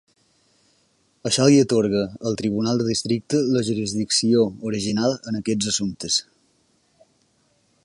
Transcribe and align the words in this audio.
Això 1.29 1.43
li 1.49 1.59
atorga 1.63 2.01
al 2.29 2.37
Tribunal 2.39 2.81
de 2.81 2.87
Districte 2.87 3.43
la 3.57 3.63
jurisdicció 3.69 4.49
original 4.71 5.15
en 5.33 5.39
aquests 5.43 5.71
assumptes. 5.75 6.21